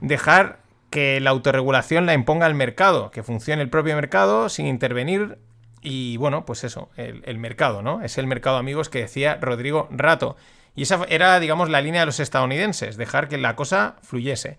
dejar 0.00 0.60
que 0.90 1.20
la 1.20 1.30
autorregulación 1.30 2.06
la 2.06 2.14
imponga 2.14 2.46
el 2.46 2.54
mercado, 2.54 3.10
que 3.10 3.24
funcione 3.24 3.62
el 3.62 3.68
propio 3.68 3.96
mercado 3.96 4.48
sin 4.48 4.66
intervenir. 4.66 5.38
Y 5.82 6.18
bueno, 6.18 6.46
pues 6.46 6.62
eso, 6.62 6.88
el, 6.96 7.38
mercado, 7.38 7.82
¿no? 7.82 8.00
Es 8.00 8.16
el 8.16 8.28
mercado, 8.28 8.58
amigos, 8.58 8.88
que 8.88 9.00
decía 9.00 9.38
Rodrigo 9.40 9.88
Rato. 9.90 10.36
Y 10.76 10.82
esa 10.82 11.04
era, 11.08 11.40
digamos, 11.40 11.68
la 11.68 11.80
línea 11.80 12.02
de 12.02 12.06
los 12.06 12.20
estadounidenses, 12.20 12.96
dejar 12.96 13.28
que 13.28 13.38
la 13.38 13.56
cosa 13.56 13.96
fluyese. 14.02 14.58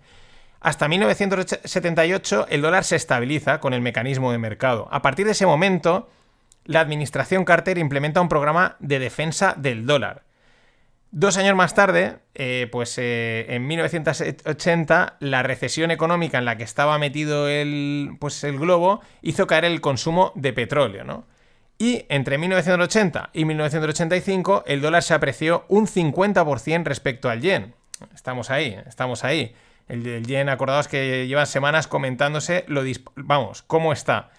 Hasta 0.60 0.88
1978 0.88 2.48
el 2.50 2.60
dólar 2.60 2.84
se 2.84 2.96
estabiliza 2.96 3.60
con 3.60 3.72
el 3.72 3.80
mecanismo 3.80 4.30
de 4.30 4.38
mercado. 4.38 4.88
A 4.90 5.00
partir 5.00 5.24
de 5.24 5.32
ese 5.32 5.46
momento, 5.46 6.10
la 6.68 6.80
administración 6.80 7.46
Carter 7.46 7.78
implementa 7.78 8.20
un 8.20 8.28
programa 8.28 8.76
de 8.78 8.98
defensa 8.98 9.54
del 9.56 9.86
dólar. 9.86 10.22
Dos 11.10 11.38
años 11.38 11.56
más 11.56 11.74
tarde, 11.74 12.18
eh, 12.34 12.68
pues 12.70 12.98
eh, 12.98 13.46
en 13.48 13.66
1980, 13.66 15.16
la 15.18 15.42
recesión 15.42 15.90
económica 15.90 16.36
en 16.36 16.44
la 16.44 16.58
que 16.58 16.64
estaba 16.64 16.98
metido 16.98 17.48
el, 17.48 18.16
pues, 18.20 18.44
el 18.44 18.58
globo 18.58 19.00
hizo 19.22 19.46
caer 19.46 19.64
el 19.64 19.80
consumo 19.80 20.32
de 20.34 20.52
petróleo, 20.52 21.04
¿no? 21.04 21.26
Y 21.78 22.04
entre 22.10 22.36
1980 22.36 23.30
y 23.32 23.46
1985 23.46 24.64
el 24.66 24.82
dólar 24.82 25.02
se 25.02 25.14
apreció 25.14 25.64
un 25.68 25.86
50% 25.86 26.84
respecto 26.84 27.30
al 27.30 27.40
yen. 27.40 27.74
Estamos 28.14 28.50
ahí, 28.50 28.78
estamos 28.86 29.24
ahí. 29.24 29.54
El, 29.88 30.26
yen, 30.26 30.50
acordaos 30.50 30.86
que 30.86 31.26
llevan 31.26 31.46
semanas 31.46 31.86
comentándose 31.86 32.66
lo 32.68 32.82
vamos, 33.16 33.62
cómo 33.62 33.94
está. 33.94 34.32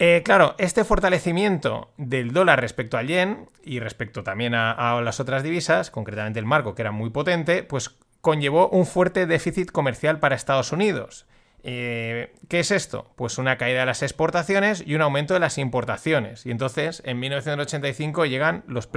Eh, 0.00 0.22
claro, 0.24 0.54
este 0.58 0.84
fortalecimiento 0.84 1.90
del 1.96 2.32
dólar 2.32 2.60
respecto 2.60 2.96
al 2.96 3.08
yen 3.08 3.48
y 3.64 3.80
respecto 3.80 4.22
también 4.22 4.54
a, 4.54 5.00
las 5.02 5.18
otras 5.18 5.42
divisas, 5.42 5.90
concretamente 5.90 6.38
el 6.38 6.46
marco, 6.46 6.74
que 6.74 6.82
era 6.82 6.92
muy 6.92 7.10
potente, 7.10 7.64
pues 7.64 7.96
conllevó 8.20 8.68
un 8.68 8.86
fuerte 8.86 9.26
déficit 9.26 9.72
comercial 9.72 10.20
para 10.20 10.36
Estados 10.36 10.70
Unidos. 10.70 11.26
Eh, 11.64 12.32
¿Qué 12.48 12.60
es 12.60 12.70
esto? 12.70 13.10
Pues 13.16 13.38
una 13.38 13.58
caída 13.58 13.80
de 13.80 13.86
las 13.86 14.02
exportaciones 14.02 14.84
y 14.86 14.94
un 14.94 15.02
aumento 15.02 15.34
de 15.34 15.40
las 15.40 15.58
importaciones. 15.58 16.46
Y 16.46 16.52
entonces, 16.52 17.02
en 17.04 17.18
1985 17.18 18.26
llegan 18.26 18.62
los, 18.68 18.88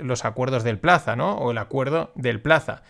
los 0.00 0.24
acuerdos 0.24 0.64
del 0.64 0.80
Plaza, 0.80 1.14
¿no? 1.14 1.34
O 1.36 1.52
el 1.52 1.58
acuerdo 1.58 2.10
del 2.16 2.40
Plaza 2.40 2.82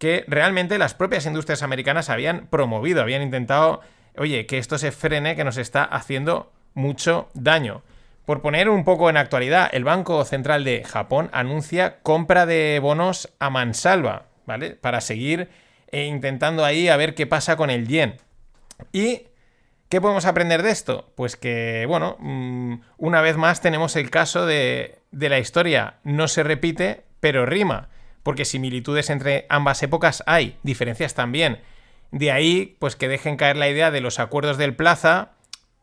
que 0.00 0.24
realmente 0.28 0.78
las 0.78 0.94
propias 0.94 1.26
industrias 1.26 1.62
americanas 1.62 2.08
habían 2.08 2.46
promovido, 2.46 3.02
habían 3.02 3.20
intentado, 3.20 3.82
oye, 4.16 4.46
que 4.46 4.56
esto 4.56 4.78
se 4.78 4.92
frene, 4.92 5.36
que 5.36 5.44
nos 5.44 5.58
está 5.58 5.84
haciendo 5.84 6.50
mucho 6.74 7.28
daño. 7.34 7.82
Por 8.24 8.42
poner 8.42 8.68
un 8.68 8.84
poco 8.84 9.10
en 9.10 9.16
actualidad, 9.16 9.68
el 9.72 9.84
Banco 9.84 10.24
Central 10.24 10.62
de 10.62 10.84
Japón 10.84 11.30
anuncia 11.32 11.98
compra 12.02 12.46
de 12.46 12.78
bonos 12.80 13.28
a 13.40 13.50
mansalva, 13.50 14.26
¿vale? 14.46 14.76
Para 14.76 15.00
seguir 15.00 15.48
eh, 15.90 16.04
intentando 16.04 16.64
ahí 16.64 16.88
a 16.88 16.96
ver 16.96 17.14
qué 17.14 17.26
pasa 17.26 17.56
con 17.56 17.70
el 17.70 17.88
yen. 17.88 18.18
¿Y 18.92 19.22
qué 19.88 20.00
podemos 20.00 20.26
aprender 20.26 20.62
de 20.62 20.70
esto? 20.70 21.12
Pues 21.16 21.36
que, 21.36 21.86
bueno, 21.88 22.16
mm, 22.20 22.74
una 22.98 23.20
vez 23.20 23.36
más 23.36 23.60
tenemos 23.60 23.96
el 23.96 24.10
caso 24.10 24.46
de, 24.46 25.00
de 25.10 25.28
la 25.28 25.40
historia. 25.40 25.96
No 26.04 26.28
se 26.28 26.44
repite, 26.44 27.02
pero 27.18 27.46
rima. 27.46 27.88
Porque 28.22 28.44
similitudes 28.44 29.10
entre 29.10 29.46
ambas 29.48 29.82
épocas 29.82 30.22
hay, 30.26 30.56
diferencias 30.62 31.14
también. 31.14 31.60
De 32.12 32.30
ahí, 32.30 32.76
pues 32.78 32.96
que 32.96 33.08
dejen 33.08 33.36
caer 33.36 33.56
la 33.56 33.68
idea 33.68 33.90
de 33.90 34.00
los 34.00 34.18
acuerdos 34.18 34.58
del 34.58 34.76
Plaza, 34.76 35.32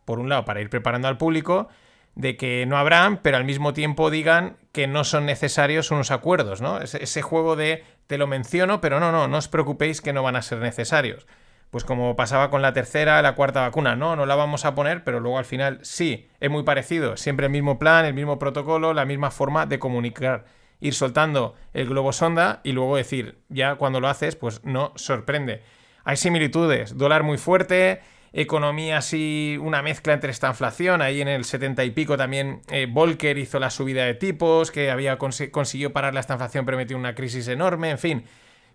por 0.08 0.20
un 0.20 0.30
lado, 0.30 0.46
para 0.46 0.62
ir 0.62 0.70
preparando 0.70 1.10
al 1.10 1.18
público, 1.18 1.68
de 2.16 2.38
que 2.38 2.66
no 2.66 2.78
habrán, 2.78 3.18
pero 3.18 3.36
al 3.36 3.44
mismo 3.44 3.74
tiempo 3.74 4.10
digan 4.10 4.56
que 4.72 4.88
no 4.88 5.04
son 5.04 5.26
necesarios 5.26 5.92
unos 5.92 6.12
acuerdos, 6.12 6.62
¿no? 6.62 6.80
Ese, 6.80 7.04
ese 7.04 7.22
juego 7.22 7.58
de 7.58 7.84
te 8.08 8.18
lo 8.18 8.26
menciono, 8.26 8.80
pero 8.80 9.02
no, 9.02 9.12
no, 9.12 9.28
no 9.28 9.38
os 9.38 9.50
preocupéis 9.50 10.00
que 10.00 10.14
no 10.14 10.24
van 10.24 10.38
a 10.38 10.42
ser 10.42 10.60
necesarios. 10.60 11.28
Pues 11.72 11.84
como 11.84 12.16
pasaba 12.16 12.50
con 12.50 12.62
la 12.62 12.72
tercera, 12.72 13.22
la 13.22 13.36
cuarta 13.36 13.60
vacuna, 13.62 13.98
no, 13.98 14.16
no 14.16 14.26
la 14.26 14.36
vamos 14.36 14.64
a 14.64 14.74
poner, 14.74 15.04
pero 15.04 15.20
luego 15.20 15.38
al 15.38 15.46
final 15.46 15.80
sí, 15.82 16.30
es 16.40 16.50
muy 16.50 16.64
parecido, 16.64 17.18
siempre 17.18 17.48
el 17.48 17.52
mismo 17.52 17.78
plan, 17.78 18.06
el 18.06 18.14
mismo 18.14 18.40
protocolo, 18.40 18.94
la 18.94 19.04
misma 19.04 19.30
forma 19.30 19.66
de 19.66 19.78
comunicar. 19.78 20.46
ir 20.80 20.94
soltando 20.94 21.56
el 21.74 21.88
globo 21.90 22.14
sonda 22.14 22.62
y 22.64 22.72
luego 22.72 22.96
decir, 22.96 23.40
ya 23.50 23.76
cuando 23.76 24.00
lo 24.00 24.08
haces, 24.08 24.38
pues 24.38 24.64
no 24.64 24.94
sorprende. 24.96 25.62
Hay 26.06 26.16
similitudes, 26.16 26.98
dólar 26.98 27.24
muy 27.24 27.38
fuerte, 27.38 28.00
economía 28.34 28.98
así, 28.98 29.58
una 29.62 29.82
mezcla 29.82 30.14
entre 30.14 30.32
esta 30.32 30.48
inflación, 30.48 31.02
ahí 31.02 31.22
en 31.22 31.28
el 31.28 31.44
70 31.46 31.84
y 31.84 31.92
pico 31.92 32.18
también 32.18 32.62
eh, 32.70 32.88
Volcker 32.90 33.38
hizo 33.38 33.60
la 33.60 33.70
subida 33.70 34.06
de 34.06 34.14
tipos, 34.14 34.72
que 34.72 34.92
había 34.92 35.18
consi- 35.18 35.52
consiguió 35.52 35.94
parar 35.94 36.14
la 36.14 36.22
inflación, 36.22 36.66
pero 36.66 36.78
una 36.98 37.16
crisis 37.16 37.48
enorme, 37.48 37.90
en 37.90 37.98
fin. 38.00 38.24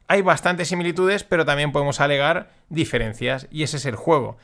Hay 0.09 0.23
bastantes 0.23 0.69
similitudes, 0.69 1.25
pero 1.25 1.45
también 1.45 1.73
podemos 1.73 2.01
alegar 2.01 2.51
diferencias, 2.69 3.47
y 3.51 3.63
ese 3.63 3.77
es 3.77 3.87
el 3.87 3.97
juego. 3.97 4.37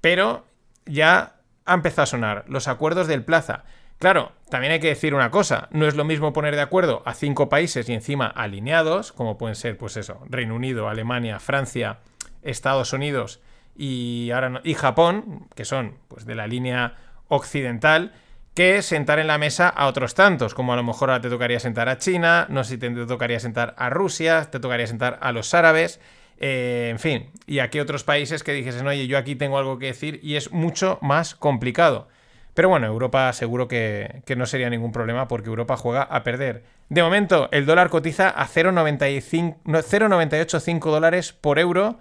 Pero 0.00 0.46
ya 0.86 1.36
ha 1.64 1.74
empezado 1.74 2.04
a 2.04 2.06
sonar 2.06 2.44
los 2.48 2.66
acuerdos 2.66 3.06
del 3.06 3.24
Plaza. 3.24 3.64
Claro, 3.98 4.32
también 4.50 4.72
hay 4.72 4.80
que 4.80 4.88
decir 4.88 5.14
una 5.14 5.30
cosa, 5.30 5.68
no 5.70 5.86
es 5.86 5.94
lo 5.94 6.04
mismo 6.04 6.32
poner 6.32 6.56
de 6.56 6.62
acuerdo 6.62 7.02
a 7.04 7.14
cinco 7.14 7.48
países 7.48 7.88
y 7.88 7.92
encima 7.94 8.26
alineados, 8.26 9.12
como 9.12 9.38
pueden 9.38 9.54
ser, 9.54 9.76
pues 9.76 9.96
eso, 9.96 10.20
Reino 10.28 10.56
Unido, 10.56 10.88
Alemania, 10.88 11.38
Francia, 11.38 11.98
Estados 12.42 12.92
Unidos 12.92 13.40
y, 13.76 14.30
ahora 14.30 14.60
y 14.64 14.74
Japón, 14.74 15.48
que 15.54 15.64
son 15.64 15.96
pues 16.08 16.26
de 16.26 16.34
la 16.34 16.46
línea 16.46 16.94
occidental, 17.28 18.12
que 18.54 18.82
sentar 18.82 19.18
en 19.18 19.26
la 19.26 19.38
mesa 19.38 19.68
a 19.68 19.86
otros 19.86 20.14
tantos, 20.14 20.54
como 20.54 20.72
a 20.72 20.76
lo 20.76 20.82
mejor 20.82 21.10
ahora 21.10 21.22
te 21.22 21.30
tocaría 21.30 21.58
sentar 21.58 21.88
a 21.88 21.98
China, 21.98 22.46
no 22.50 22.64
sé 22.64 22.74
si 22.74 22.78
te 22.78 22.90
tocaría 23.06 23.40
sentar 23.40 23.74
a 23.78 23.88
Rusia, 23.88 24.48
te 24.50 24.60
tocaría 24.60 24.86
sentar 24.86 25.18
a 25.22 25.32
los 25.32 25.54
árabes, 25.54 26.00
eh, 26.38 26.88
en 26.90 26.98
fin, 26.98 27.30
y 27.46 27.60
aquí 27.60 27.80
otros 27.80 28.04
países 28.04 28.42
que 28.42 28.52
dijesen, 28.52 28.86
oye, 28.86 29.06
yo 29.06 29.16
aquí 29.16 29.36
tengo 29.36 29.58
algo 29.58 29.78
que 29.78 29.86
decir 29.86 30.20
y 30.22 30.36
es 30.36 30.52
mucho 30.52 30.98
más 31.00 31.34
complicado. 31.34 32.08
Pero 32.52 32.68
bueno, 32.68 32.86
Europa 32.86 33.32
seguro 33.32 33.66
que, 33.66 34.22
que 34.26 34.36
no 34.36 34.44
sería 34.44 34.68
ningún 34.68 34.92
problema 34.92 35.26
porque 35.26 35.48
Europa 35.48 35.76
juega 35.78 36.02
a 36.02 36.22
perder. 36.22 36.64
De 36.90 37.02
momento, 37.02 37.48
el 37.52 37.64
dólar 37.64 37.88
cotiza 37.88 38.28
a 38.28 38.46
0,95 38.46 39.56
no, 39.64 39.80
0,985 39.80 40.90
dólares 40.90 41.32
por 41.32 41.58
euro 41.58 41.98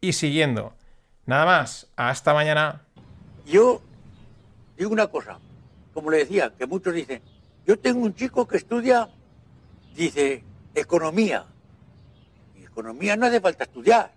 y 0.00 0.12
siguiendo. 0.12 0.72
Nada 1.26 1.44
más, 1.44 1.88
hasta 1.96 2.32
mañana. 2.32 2.82
Yo 3.46 3.82
digo 4.76 4.90
una 4.92 5.08
cosa, 5.08 5.38
como 5.92 6.10
le 6.10 6.18
decía, 6.18 6.52
que 6.56 6.66
muchos 6.66 6.94
dicen, 6.94 7.22
yo 7.66 7.78
tengo 7.78 8.00
un 8.00 8.14
chico 8.14 8.46
que 8.46 8.56
estudia, 8.56 9.08
dice, 9.94 10.42
economía. 10.74 11.44
Y 12.56 12.64
economía 12.64 13.16
no 13.16 13.26
hace 13.26 13.40
falta 13.40 13.64
estudiar. 13.64 14.12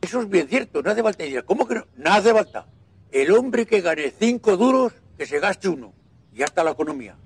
Eso 0.00 0.22
es 0.22 0.28
bien 0.28 0.48
cierto, 0.48 0.82
no 0.82 0.90
hace 0.90 1.02
falta 1.02 1.24
estudiar. 1.24 1.44
¿Cómo 1.44 1.66
que 1.66 1.74
no? 1.74 1.86
No 1.96 2.12
hace 2.12 2.32
falta. 2.32 2.66
El 3.10 3.32
hombre 3.32 3.66
que 3.66 3.80
gane 3.80 4.12
cinco 4.18 4.56
duros, 4.56 4.92
que 5.16 5.26
se 5.26 5.40
gaste 5.40 5.68
uno. 5.68 5.92
Y 6.32 6.38
ya 6.38 6.44
está 6.44 6.62
la 6.62 6.70
economía. 6.70 7.16